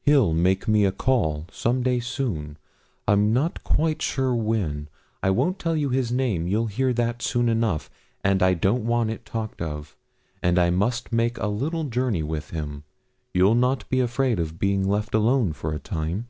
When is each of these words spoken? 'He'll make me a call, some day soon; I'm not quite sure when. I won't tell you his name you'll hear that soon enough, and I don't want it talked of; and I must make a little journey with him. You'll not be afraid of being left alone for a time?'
'He'll 0.00 0.32
make 0.32 0.66
me 0.66 0.86
a 0.86 0.90
call, 0.90 1.44
some 1.52 1.82
day 1.82 2.00
soon; 2.00 2.56
I'm 3.06 3.34
not 3.34 3.62
quite 3.62 4.00
sure 4.00 4.34
when. 4.34 4.88
I 5.22 5.28
won't 5.28 5.58
tell 5.58 5.76
you 5.76 5.90
his 5.90 6.10
name 6.10 6.48
you'll 6.48 6.68
hear 6.68 6.94
that 6.94 7.20
soon 7.20 7.50
enough, 7.50 7.90
and 8.24 8.42
I 8.42 8.54
don't 8.54 8.86
want 8.86 9.10
it 9.10 9.26
talked 9.26 9.60
of; 9.60 9.94
and 10.42 10.58
I 10.58 10.70
must 10.70 11.12
make 11.12 11.36
a 11.36 11.48
little 11.48 11.84
journey 11.84 12.22
with 12.22 12.52
him. 12.52 12.84
You'll 13.34 13.54
not 13.54 13.86
be 13.90 14.00
afraid 14.00 14.40
of 14.40 14.58
being 14.58 14.88
left 14.88 15.14
alone 15.14 15.52
for 15.52 15.74
a 15.74 15.78
time?' 15.78 16.28